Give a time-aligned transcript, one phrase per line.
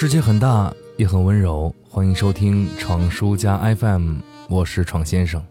[0.00, 1.74] 世界很大，也很温柔。
[1.90, 5.44] 欢迎收听闯书家 FM，我是闯先生。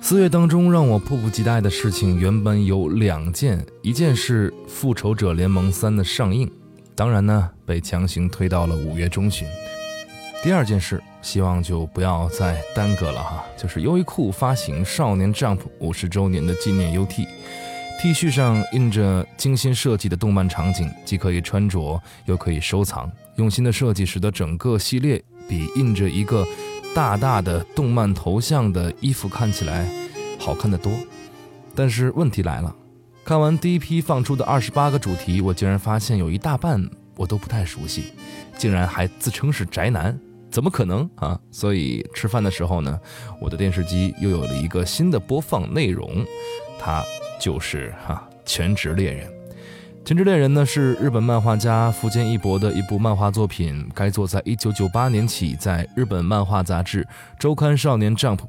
[0.00, 6.50] 四月当中，让我迫不及待的事情原本有两件，一件是《复仇者联盟三》的上映，
[6.96, 9.46] 当然呢被强行推到了五月中旬。
[10.42, 17.24] 第二件事，希望就不要再耽搁了哈，就是优衣库发行《少年 Jump》五十周年的纪念 UT
[18.00, 23.10] T 恤上印着精心设计的动漫场景，既可以穿着，又可以收藏。
[23.36, 26.46] 用心的设计使得整个系列比印着一个
[26.94, 29.88] 大大的动漫头像的衣服看起来
[30.38, 30.92] 好看得多。
[31.74, 32.76] 但是问题来了，
[33.24, 36.86] 看完第一批放出的二十八个主题，我竟然发现有一大半
[37.16, 38.12] 我都不太熟悉，
[38.58, 40.16] 竟然还自称是宅男，
[40.50, 41.40] 怎么可能啊？
[41.50, 43.00] 所以吃饭的时候呢，
[43.40, 46.24] 我的电视机又有了一个新的播放内容，
[46.78, 47.04] 他
[47.40, 49.28] 就是哈《全职猎人》。
[50.06, 57.06] 《全职猎人》呢是日本漫画家福间一博的一部漫画作品，该作在一九九八年起在日本漫画杂志
[57.38, 58.40] 周刊少年 Jump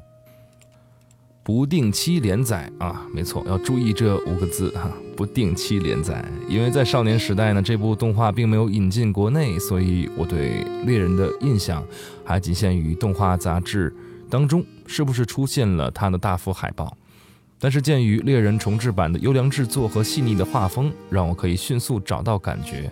[1.42, 6.22] 不定期连载啊，没错，要注意这五个字哈，不定期连载。
[6.48, 11.82] 因为在少年时代呢，这部动画并没有引进国内，所以我对猎人的印象
[12.24, 13.94] 还仅限于动画杂志
[14.28, 16.94] 当中是不是出现了他的大幅海报。
[17.58, 22.90] 但是鉴于猎人重制版的优良制作和细腻的画风，让我可以迅速找到感觉。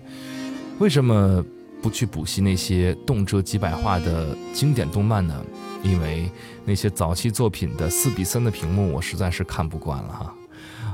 [0.78, 1.44] 为什么
[1.82, 5.44] 不去补习那些动辄几百话的经典动漫呢？
[5.82, 6.30] 因为
[6.64, 10.34] 那些早期作品的四比三的屏幕，我实在是看不惯了哈。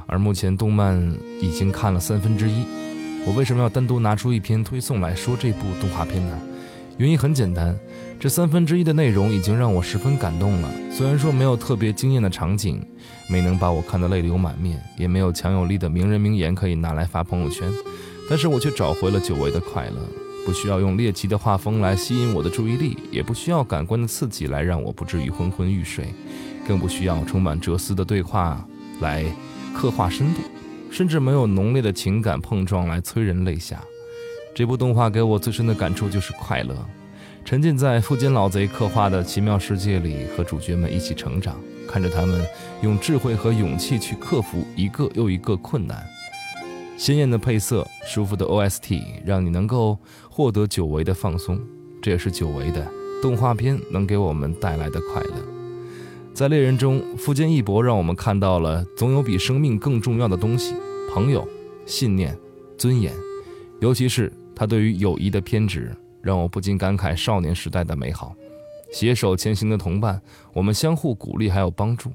[0.07, 1.01] 而目前动漫
[1.41, 2.65] 已经看了三分之一，
[3.25, 6.39] 我为什么要单独拿出一篇推送来说这部动画片呢？
[7.01, 7.75] 原因很简单，
[8.21, 10.71] 这三分之一的内容已经让我十分感动了。
[10.93, 12.79] 虽然说没有特别惊艳的场景，
[13.27, 17.73] 没能把我看得泪流满面，也没有强有力的名人名言可以拿来发朋友圈，
[18.29, 19.97] 但是我却找回了久违的快乐。
[20.45, 26.05] 不需要用猎奇的画风来吸引我的注意力，也不需要感官的刺激来让我不至于昏昏欲睡，
[26.69, 28.63] 更不需要充满哲思的对话
[29.01, 29.25] 来
[29.75, 30.43] 刻画深度，
[30.91, 33.83] 甚至没有浓烈的情感碰撞来催人泪下。
[34.55, 36.75] 这部动画给我最深的感触就是快乐，
[37.45, 41.57] 沉浸在富坚老贼刻画的奇妙世界里，和主角们一起成长，
[41.89, 42.45] 看着他们
[42.83, 46.05] 用智慧和勇气去克服一个又一个困难。
[46.99, 49.97] 鲜艳的配色，舒服的 OST，让你能够
[50.29, 51.59] 获得久违的放松，
[52.03, 52.87] 这也是久违的
[53.23, 55.35] 动画片能给我们带来的快乐。
[56.35, 60.75] 在猎人中，富坚义博让我们看到了总有比生命更重要的东西：
[61.15, 61.49] 朋友、
[61.87, 62.37] 信念、
[62.77, 63.15] 尊严，
[63.81, 64.31] 尤其是。
[64.61, 65.91] 他对于友谊的偏执，
[66.21, 68.35] 让我不禁感慨少年时代的美好。
[68.93, 70.21] 携手前行的同伴，
[70.53, 72.13] 我们相互鼓励还有帮助，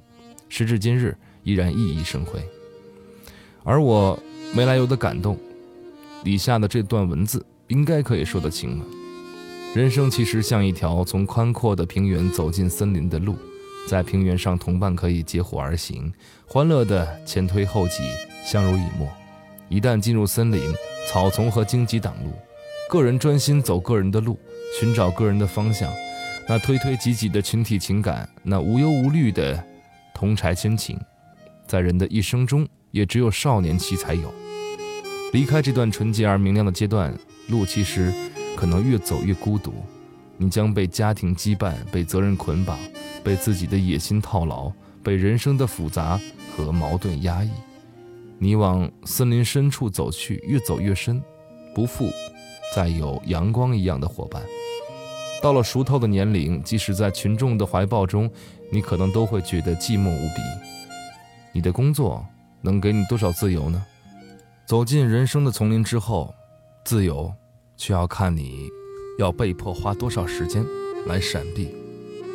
[0.47, 2.39] 时至今日依然熠熠生辉。
[3.63, 4.19] 而我
[4.53, 5.39] 没来由的感动，
[6.23, 8.85] 以下的这段文字应该可以说得清了。
[9.73, 13.35] 人生其实像一条从宽阔的平原走进森林的路，
[13.87, 16.13] 在平原上，同伴可以结伙而行，
[16.45, 18.03] 欢乐的前推后挤，
[18.45, 19.09] 相濡以沫。
[19.69, 20.61] 一旦进入森林，
[21.07, 22.31] 草丛和荆棘挡路，
[22.89, 24.39] 个人专心走个人的路，
[24.79, 25.91] 寻找个人的方向。
[26.47, 29.63] 那推推挤挤的群体情感，那无忧无虑的
[30.13, 30.99] 同柴亲情，
[31.65, 34.31] 在人的一生中，也只有少年期才有。
[35.33, 37.11] 离开这段纯洁而明亮的阶段，
[37.47, 38.13] 路其实
[38.55, 39.73] 可能越走越孤独。
[40.37, 42.77] 你将被家庭羁绊，被责任捆绑，
[43.23, 44.71] 被自己的野心套牢，
[45.01, 46.19] 被人生的复杂
[46.55, 47.49] 和矛盾压抑。
[48.37, 51.23] 你往森林深处走去，越走越深，
[51.73, 52.09] 不负
[52.75, 54.43] 再有阳光一样的伙伴。
[55.41, 58.29] 到了熟透的年龄，即使在群众的怀抱中，
[58.71, 60.41] 你可能都会觉得寂寞无比。
[61.53, 62.25] 你的工作
[62.61, 63.85] 能给你多少自由呢？
[64.65, 66.33] 走进人生的丛林之后，
[66.83, 67.31] 自由
[67.77, 68.67] 却要看你
[69.19, 70.65] 要被迫花多少时间
[71.05, 71.69] 来闪避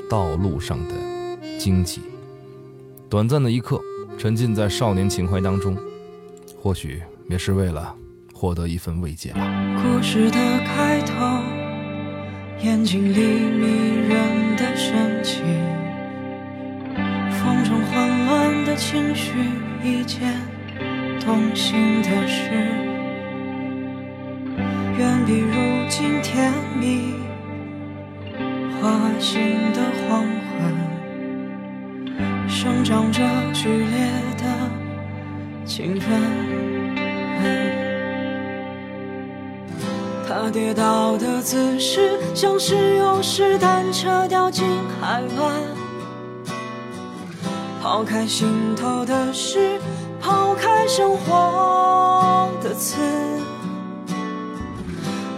[0.08, 0.94] 道路上的
[1.58, 2.00] 荆棘。
[3.10, 3.80] 短暂的一刻，
[4.16, 5.76] 沉浸在少年情怀当中。
[6.62, 7.96] 或许也是为了
[8.34, 9.40] 获得一份慰藉吧。
[9.82, 11.14] 故事的开头，
[12.62, 15.42] 眼睛里迷人的神情，
[17.30, 19.32] 风中混乱的情绪，
[19.82, 20.34] 一件
[21.18, 22.50] 动心的事，
[24.98, 25.54] 远比如
[25.88, 27.14] 今甜蜜
[28.78, 30.26] 花心的黄
[30.58, 30.74] 昏，
[32.46, 33.22] 生长着
[33.54, 34.59] 剧烈的。
[35.70, 36.10] 兴奋，
[40.28, 44.66] 他跌倒的姿势像是勇士单车掉进
[45.00, 45.54] 海湾。
[47.80, 49.78] 抛开心头的事，
[50.20, 53.00] 抛开生活的刺，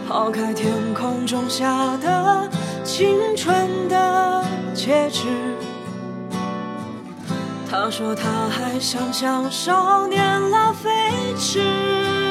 [0.08, 2.49] 抛开天空种下的
[2.82, 4.43] 青春的
[4.73, 5.51] 戒指。
[7.72, 10.90] 他说他还想像少年拉飞
[11.38, 12.21] 驰。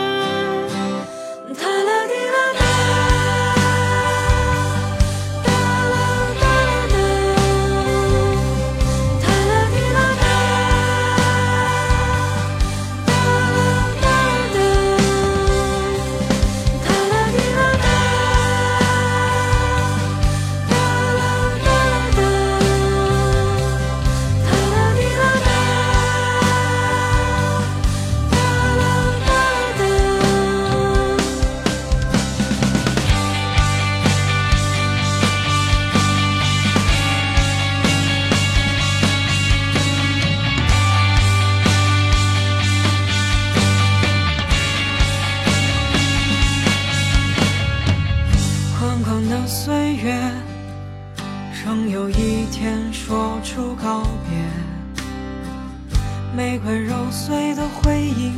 [57.09, 58.33] 碎的回忆，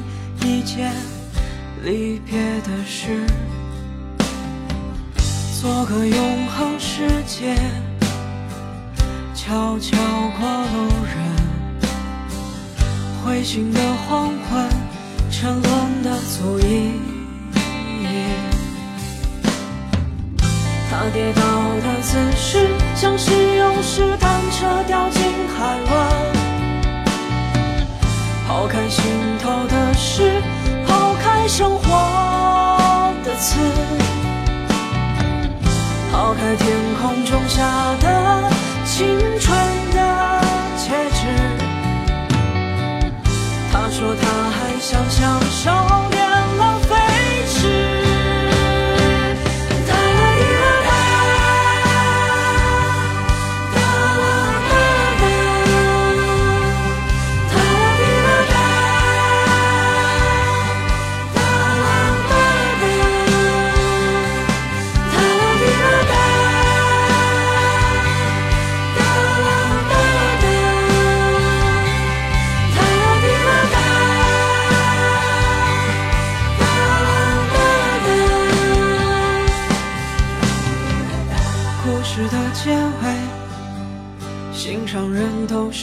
[0.46, 0.94] 一件
[1.84, 3.26] 离别的事，
[5.60, 7.56] 做个永恒世界，
[9.34, 9.98] 悄悄
[10.40, 11.18] 过路人，
[13.26, 14.70] 灰心的黄昏，
[15.32, 17.02] 沉沦的足印。
[20.90, 21.42] 他跌倒
[37.56, 37.93] 空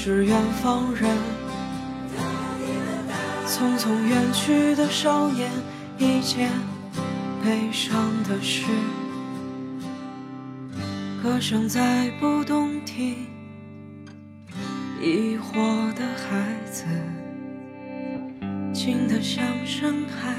[0.03, 1.15] 是远方人，
[3.47, 5.51] 匆匆远去的少年，
[5.99, 6.51] 一件
[7.45, 8.65] 悲伤的事，
[11.23, 13.15] 歌声再不动听，
[15.03, 16.87] 疑惑的孩子，
[18.73, 20.35] 静得像深海，